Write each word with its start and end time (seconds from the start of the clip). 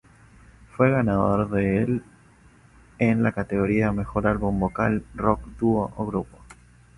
Fue 0.75 0.89
ganador 0.89 1.47
del 1.51 2.03
en 2.97 3.21
la 3.21 3.33
categoría 3.33 3.91
Mejor 3.91 4.25
Álbum 4.25 4.59
Vocal 4.59 5.05
Rock 5.13 5.45
Dúo 5.59 5.93
o 5.95 6.05
Grupo. 6.07 6.39